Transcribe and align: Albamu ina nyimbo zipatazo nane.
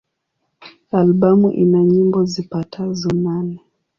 Albamu 0.99 1.49
ina 1.63 1.79
nyimbo 1.91 2.19
zipatazo 2.31 3.09
nane. 3.23 3.57